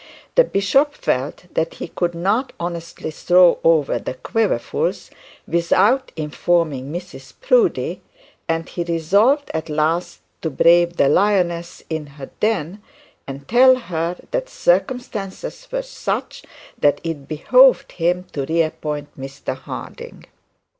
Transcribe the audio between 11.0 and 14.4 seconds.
lioness in her own den and tell her